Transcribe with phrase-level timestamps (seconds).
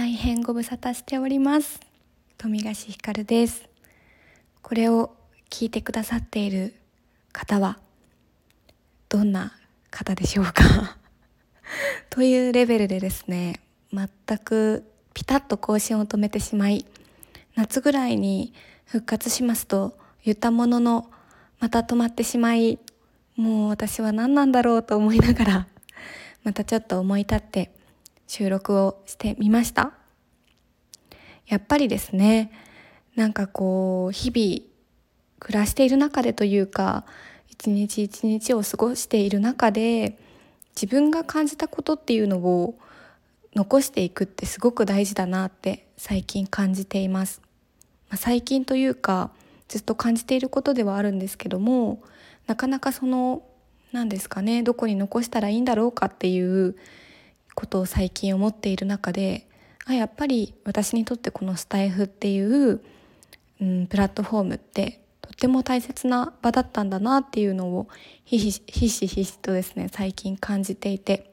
[0.00, 1.78] 大変ご無沙汰しております。
[2.38, 3.68] 富樫ひかるです。
[4.62, 5.14] これを
[5.50, 6.74] 聞いてくださっている
[7.32, 7.78] 方は
[9.10, 9.52] どんな
[9.90, 10.96] 方でしょうか？
[12.08, 13.60] というレベルでですね
[13.92, 14.08] 全
[14.38, 16.86] くピタッと更新を止めてしまい
[17.54, 18.54] 夏ぐらいに
[18.86, 21.10] 復活しますと言ったものの
[21.58, 22.78] また止まってしまい
[23.36, 25.66] もう私は何なんだろうと思いながら
[26.42, 27.79] またちょっと思い立って
[28.32, 29.92] 収録をしてみました？
[31.48, 32.52] やっぱりですね
[33.16, 34.70] なんかこう日々
[35.40, 37.04] 暮らしている中でというか
[37.48, 40.16] 一日一日を過ごしている中で
[40.76, 42.78] 自分が感じたことっていうのを
[43.56, 47.42] 残していくってすごく大事だなって最近感じています、
[48.10, 49.32] まあ、最近というか
[49.66, 52.00] ずっと感じていることではあるんですけども
[52.46, 53.42] なかなかその
[53.90, 56.76] 何ですかねどこに残したらいいんだろうかっていう
[57.60, 59.46] ことを最近思っている中で
[59.84, 62.80] あやっぱり私にとってこのスタイフっていう、
[63.60, 67.88] うん、プラットフォームってとっても大切な場だったんだなっていうのを
[68.24, 71.30] ひしひしひしとですね最近感じていて。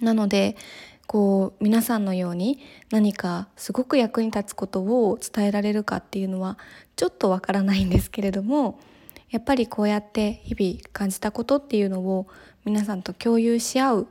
[0.00, 0.56] なので
[1.06, 6.56] こう皆さんのように何かすごく役に立つことを伝えられるかっていうのは
[6.96, 8.78] ちょっとわからないんですけれども
[9.30, 12.28] やっぱりこうやって日々感じたことっていうのを
[12.64, 14.06] 皆さんと共有し合う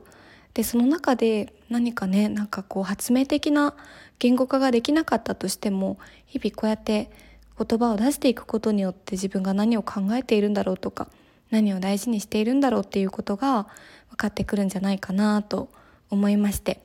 [0.54, 3.74] でその中で何かねなんかこう発明的な
[4.18, 7.10] 言語化ができなかったとしても日々こうやって
[7.58, 11.08] 言葉を出していくことによって自分が何を考えているんだろうとか
[11.50, 13.66] 何を大事にしているんだろうっていうことが
[14.10, 15.68] 分かってくるんじゃないかなと
[16.10, 16.80] 思いまして、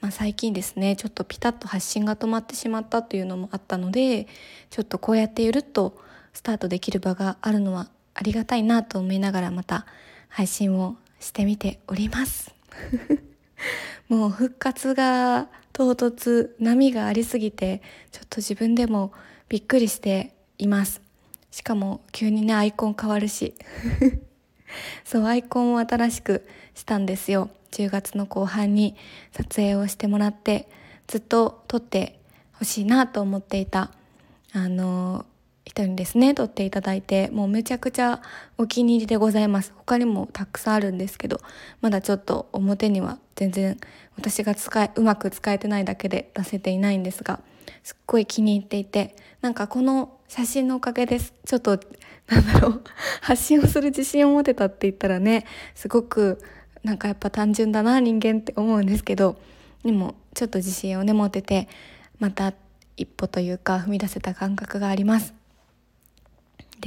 [0.00, 4.26] まあ、最近ですねちょっとピタッと発信が止まってしまったというのもあったので
[4.70, 5.98] ちょっとこうやってゆるっと
[6.32, 9.86] スタートできる場があるのはありがたいなと思いながらまた
[10.28, 12.55] 配信をしてみております。
[14.08, 19.12] もう復活が唐突波がありすぎてちょっと自分でも
[19.48, 21.00] びっくりしています。
[21.50, 23.54] しかも急にねアイコン変わるし。
[25.04, 27.50] そうアイコンを新しくしたんですよ。
[27.72, 28.96] 10月の後半に
[29.32, 30.68] 撮影をしてもらって
[31.06, 32.18] ずっと撮って
[32.52, 33.92] ほしいなと思っていた。
[34.52, 35.26] あの
[35.66, 37.28] 人にですね撮っていただいて。
[37.32, 38.22] もうめちゃくちゃ
[38.56, 39.72] お気に入りでございます。
[39.76, 41.40] 他にもたくさんあるんですけど
[41.80, 43.76] まだちょっと表には全然
[44.16, 47.40] 私が使えうまく使えてないだけで出せていないんですが
[47.82, 51.34] すっごい気に入っていてなんかこの写真のおかげです。
[51.44, 51.78] ちょっと
[52.28, 52.82] なんだろう。
[53.20, 55.44] 発信をする自信を持てたって言ったらね
[55.74, 56.40] すごく
[56.84, 59.36] なんかやっぱ単純だな人間って思うんですけど
[59.84, 61.68] でもちょっと自信をね持てて
[62.20, 62.54] また
[62.96, 65.45] 一歩というか踏み出せた感覚があります。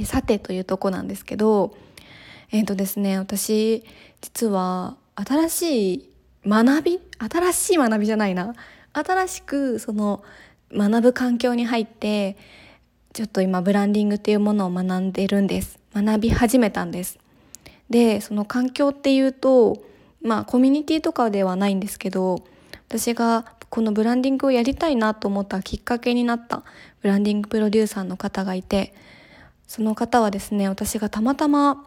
[0.00, 1.76] でさてというとこなんですけど
[2.50, 3.84] えっ、ー、とですね私
[4.22, 6.10] 実は新しい
[6.46, 8.54] 学び新しい学びじゃないな。
[8.94, 10.24] 新しくその
[10.72, 12.38] 学ぶ環境に入って
[13.12, 15.78] ちょっと今ブランディングっていうものを学んでるんです。
[15.94, 17.18] 学び始めたんです。
[17.90, 19.82] でその環境っていうと
[20.22, 22.42] まあコミュニティとかではないんですけど
[22.88, 26.62] 私がこのブランディングをやりたいなと思ったきっかけになった
[27.02, 28.94] ブランディングプロデューサーの方がいて
[29.70, 31.86] その方はですね私がたまたま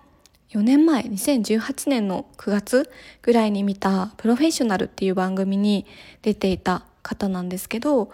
[0.52, 2.90] 4年前2018年の9月
[3.22, 5.86] ぐらいに見た「プロフェッショナル」っていう番組に
[6.22, 8.10] 出ていた方なんですけど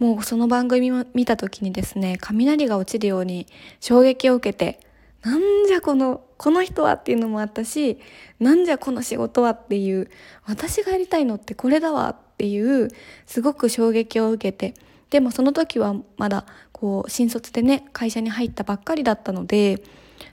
[0.00, 3.46] もうその番組を見た時にですね雷が落ちるように
[3.78, 4.80] 衝撃を受けて
[5.22, 8.00] なんじゃこのこの人はっていうのもあったし
[8.40, 10.10] なんじゃこの仕事はっていう
[10.44, 12.88] 私がやりたいのってこれだわっていう
[13.26, 14.74] すごく衝撃を受けて
[15.10, 16.46] でもその時はまだ
[16.84, 19.82] こう新卒でね会社に入ったばっかりだったので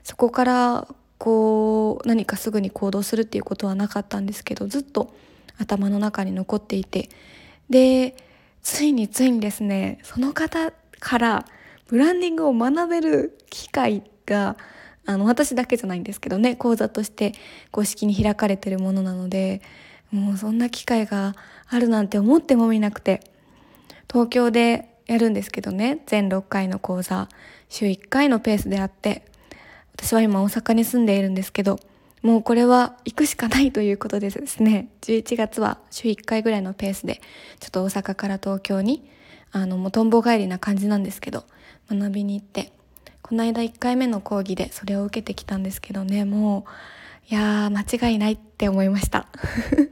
[0.04, 0.86] そこから
[1.16, 5.14] こう何かすぐに行動するっていうことはなかったんですけどずっと
[5.56, 7.08] 頭の中に残っていて。
[7.70, 8.14] で
[8.62, 11.46] ついについにですねその方から
[11.86, 14.58] ブランディングを学べる機会が
[15.06, 17.32] あの私だけじゃないんですけどね講座として
[17.70, 19.62] 公式に開かれてるものなので
[20.10, 21.34] もうそんな機会が
[21.66, 23.20] あるなんて思ってもみなくて
[24.06, 26.02] 東京でやるんですけどね。
[26.06, 27.28] 全6回の講座
[27.68, 29.24] 週1回のペースであって
[29.94, 31.78] 私は今大阪に住んでいるんですけど
[32.22, 34.88] もうこれは行くしかないということでですね。
[35.02, 37.20] 11月は週1回ぐらいのペースで
[37.60, 39.08] ちょっと大阪から東京に
[39.50, 41.44] あのもうとんぼ帰りな感じなんですけど
[41.90, 42.72] 学びに行って
[43.22, 46.24] この間1回目の講義でそれを受けてきたんですけどね。
[46.24, 46.64] も
[47.30, 49.26] ういやー間違いないって思いました。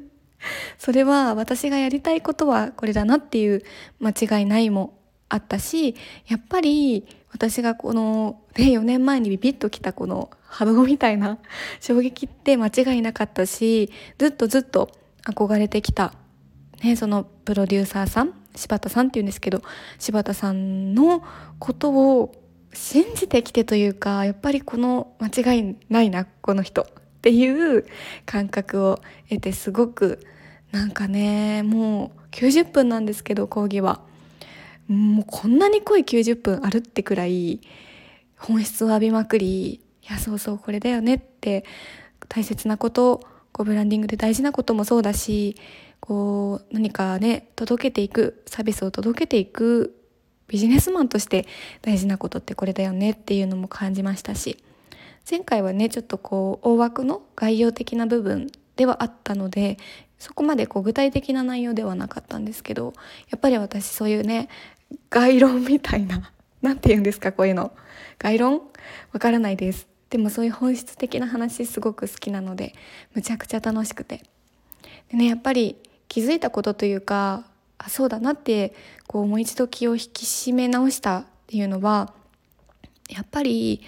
[0.79, 3.63] それは私がやりたいことはこれだなっていう
[3.99, 5.00] 間違いないも
[5.31, 5.95] あったし
[6.27, 11.39] やっぱり私がこの、ね、4年前にビビッときたこの波動みたいな
[11.81, 14.91] 衝撃って間違いなかったしずっとずっと
[15.25, 16.13] 憧れてきた
[16.83, 19.63] ね、そのプロデューサーさん柴田さんっていうんですけど
[19.99, 21.23] 柴田さんの
[21.59, 22.35] ことを
[22.73, 26.87] 信じてきてというかやっぱりこの間違いないなこの人っ
[27.21, 27.87] ていう
[28.25, 30.25] 感覚を得てすごく
[30.73, 34.01] なんかねもう90分なんですけど講義は。
[34.91, 37.61] もうこんなに濃い90分あるってくらい
[38.37, 41.65] 本質を浴びまくりいやそうそうこれだよねって
[42.29, 43.21] 大切なこと
[43.53, 45.55] こうブランディングで大事なこともそうだし
[46.01, 49.97] こう何かね届けていくサービスを届けていく
[50.49, 51.47] ビジネスマンとして
[51.83, 54.57] 大事なことってこれだよねっていうのも感じましたし
[55.31, 59.77] 前回はねちょっとこう大枠の概要的な部分ではあったので
[60.19, 62.95] そこまでこう具体的な内容ではなかったんですけど
[63.31, 64.49] やっぱり私そういうね
[65.11, 66.33] 概論みたいな
[66.63, 67.73] 何て言うんですかこういうの。
[68.19, 68.61] 概論？
[69.13, 69.87] わからないです。
[70.11, 72.75] でもそういう本質的な話すごく好きなので
[73.15, 74.23] むちゃくちゃ楽しくて。
[75.11, 75.77] でねやっぱり
[76.09, 77.45] 気づいたことというか
[77.79, 78.75] あそうだなって
[79.07, 82.13] こうもう一度気を引き締め直したっていうのは
[83.09, 83.83] やっぱり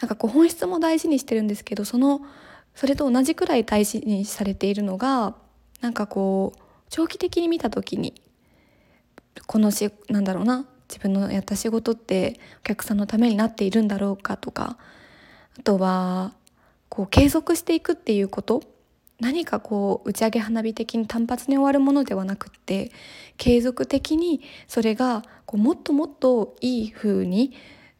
[0.00, 2.20] なんかこう本質も大事にしてるんですけどその
[2.74, 5.34] それと同じくらい大事にされているのが
[5.80, 8.14] なんかこう長期的に見た時に
[9.46, 14.76] このしなんだろうな自分のやった仕事ってお客さんのためになっているんだろうかとか
[15.58, 16.32] あとは
[16.88, 18.62] こう継続していくっていうこと
[19.20, 22.90] 何かこう打ち上げ花火的に単発に終わるものではなくって
[23.36, 27.52] 継続的にそれがこうもっともっといい風に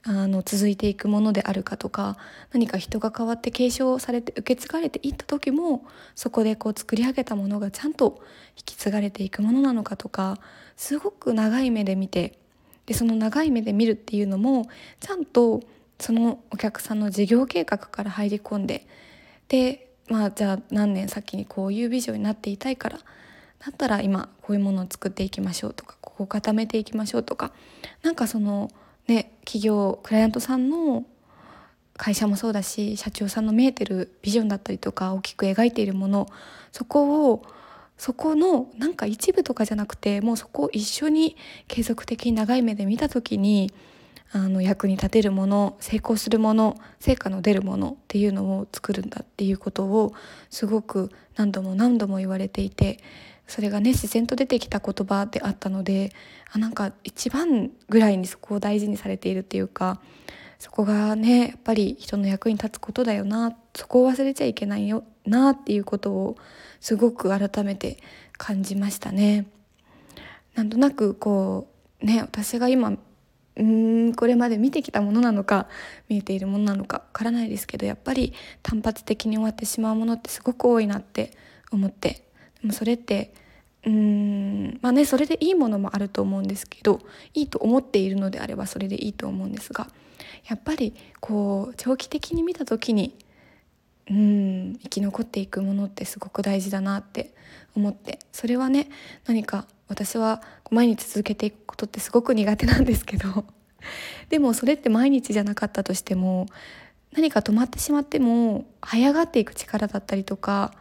[0.03, 2.17] あの続いていくものであるかとか
[2.53, 8.23] 何か人が変わって継承されて受け継がれていった時もそこでこう作り上げたものがちゃんと
[8.57, 10.39] 引き継がれていくものなのかとか
[10.77, 12.39] すごく長い目で見て
[12.87, 14.69] でその長い目で見るっていうのも
[15.01, 15.61] ちゃんと
[15.99, 18.87] そのお客さんの事業計画から入り込んで
[19.49, 23.05] でまあじゃあ何年先にこういうビジョンになっていたいからだ
[23.71, 27.53] ったら今こういうものを作っていきましょうとかここを固めていきましょうとか
[28.03, 28.71] なんかその
[29.11, 31.05] ね企業クライアントさんの
[31.97, 36.29] 会社もそうだし社長さんの見えてるビジョンだったりとか大きく描いているもの
[36.73, 37.43] そこを
[37.99, 41.37] そこのなんか一部とかじゃなくてもうそこを一緒に
[41.69, 43.71] 継続的に長い目で見た時に
[44.33, 50.15] あの役に立てるもの成功するもの成果の出るものっていうのを作るんだっていうことを
[50.49, 53.01] すごく何度も何度も言われていて
[53.51, 56.13] それがね自然と出てきた言葉であったので
[56.53, 60.01] あなんか一番ぐらいにそこを大事にされているっていうか
[60.61, 66.37] そこがねやっぱり人の役に立つことだよなそこを忘れちゃいけないよなっていうことを
[66.79, 67.99] すごく改めて
[68.39, 69.47] 感じましたね。
[70.55, 71.69] なんとなくこ
[72.01, 72.97] うね私が今
[73.57, 75.67] うんこれまで見てきたものなのか
[76.09, 78.33] 見えているものなのかわからないですけどやっぱり
[78.63, 81.33] 単発的に終わってしまうものってすごく多いなって
[81.73, 82.30] 思って
[82.63, 83.33] でもそれって
[83.87, 87.01] うんまあねそれでいいものもあると思うんですけど
[87.35, 89.89] いいと思っているのであればそれでいいと思うんですが
[90.49, 93.15] やっぱりこう長期的に見た時に
[94.11, 97.33] うん生き残っていくものってすごく大事だなって
[97.77, 98.89] 思ってそれはね
[99.27, 103.45] 何か私は毎日続けていくことってすごく苦手なんですけど
[104.29, 106.47] でもそれって毎日じゃなかったとしても
[107.13, 110.75] 何か止まってしまっても這い上がっていく力だったりとか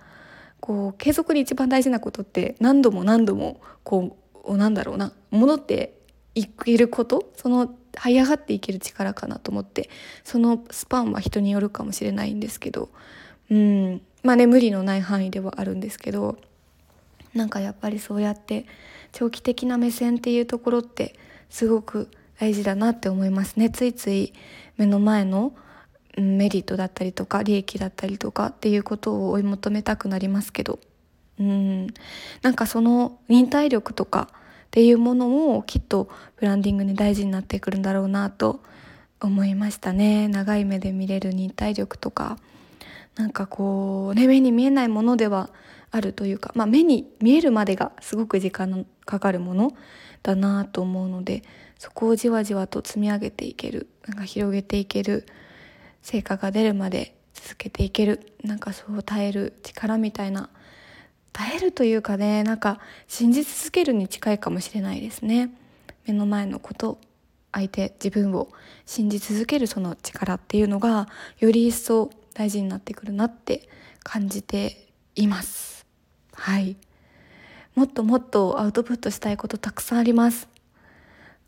[0.70, 5.96] こう継続に一番大事なことって何度も何度もこうなんだろうな戻って
[6.36, 9.90] いけることその這い上がっていける力かなと思って
[10.24, 12.90] そのスパンは人によるかもしれないんですけど
[13.50, 16.38] うんまあね無理のない範囲ではあるんですけど
[17.34, 18.68] なんかやっぱりそうやって
[19.12, 21.16] 長期的な目線っていうところって
[21.50, 23.72] すごく大事だなって思いますね。
[23.72, 24.34] ついつい
[24.78, 25.52] 目の前の
[26.20, 30.80] メリットだったりとか利益だったりとかっていうことを追い求めたくなりますけど。
[31.40, 31.88] うん。
[32.42, 34.36] なんかその忍耐力とかっ
[34.72, 38.62] ていうものもきっとブランディングに大事になってくるんだろうなと
[39.22, 40.28] 思いましたね。
[40.28, 42.38] 長い目で見れる忍耐力とか。
[43.16, 45.50] なんかこうね目に見えないものでは
[45.92, 49.74] あるというか、まあ、目に見えるまでがすごく時間のかかるもの
[50.24, 51.44] だなと思うので
[51.78, 55.26] そこをじわじわと積み上げていけるなんか広げていける
[56.02, 58.34] 成果が出るまで続けていける。
[58.44, 60.50] なんかそう耐える力みたいな。
[61.32, 65.52] 耐えるというかねなんか信じ続けるに近いかもしれないですね。
[66.06, 67.00] 目の前のこと
[67.52, 68.50] 相手自分を
[68.86, 71.08] 信じ続けるその力っていうのが
[71.40, 73.68] より一層大事になってくるなって
[74.04, 75.86] 感じています。
[76.34, 76.78] はい。
[77.76, 80.48] もっともっとアウトプットしたいことたくさんあります。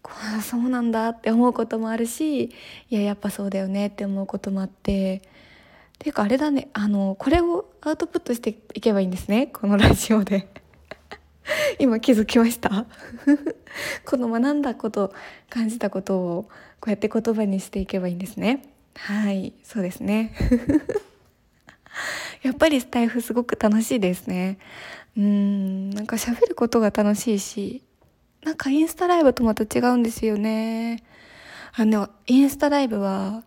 [0.01, 2.51] こ うそうなんだって思うこともあるしい
[2.89, 10.47] ややっぱそうだよねって思うこともあってっていうかあれだねあのこれをアウトプットしていけばいいんですねこのラジオで。
[11.79, 12.85] 今気づきました。
[14.05, 15.13] この学んだこと
[15.49, 16.43] 感じたことを
[16.79, 18.63] こうやって言葉にしていけばいいんですね。
[18.95, 20.33] はいそうですね。
[22.43, 24.57] やっぱりスタイフすごく楽しいですね。
[25.17, 27.83] うんなんか喋ることが楽しいし
[28.43, 31.03] なんかインスタライブとまた違うんですよね。
[31.73, 33.43] あのインスタライブは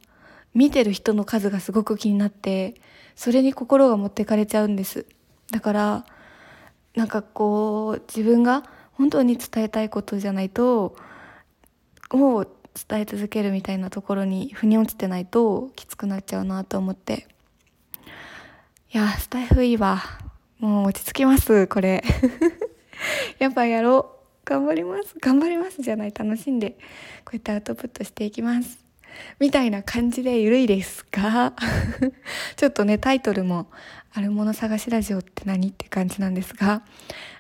[0.54, 2.74] 見てる人の数がすごく気になって
[3.16, 5.06] それに心が持ってかれちゃうんです。
[5.50, 6.06] だから
[6.94, 10.96] なんかこう自分が本当に伝えたいことじゃないと
[12.10, 12.46] を
[12.88, 17.26] 伝え続けるみたいなところに腑に落ちてないときつくなっちゃうなと思って。
[18.92, 20.02] いやスタイフいいわ。
[20.60, 22.02] もう落ち着きますこれ。
[23.40, 24.24] やっぱやろう。
[24.44, 26.72] 頑張ります頑張りますじゃない楽しんで
[27.24, 28.84] こうやってアウトプットしていきます
[29.38, 31.54] みたいな感じでゆるいですが
[32.56, 33.70] ちょっとねタイトルも
[34.12, 36.82] 「あるもの探しラジオって何?」って感じなんですが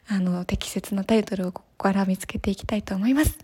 [0.08, 3.38] あの適切なタイトルをここから見つけていきたいと思います。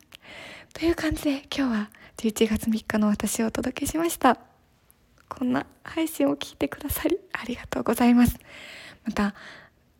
[0.73, 4.39] という感じで今日は11月3日の私をお届けしました。
[5.29, 8.39] こんな配信を聞いてくださりありがとうございます。
[9.05, 9.35] また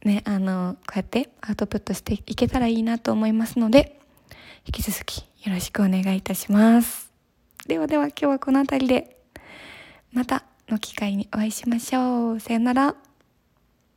[0.05, 4.01] ねあのこうやってアウトプットしていけたらいいなと思いますので
[4.67, 7.11] 引き続きよろしくお願いいたします。
[7.67, 9.17] ではでは今日はこの辺りで
[10.13, 12.41] またの機会にお会いしましょう。
[12.41, 13.10] さよなら。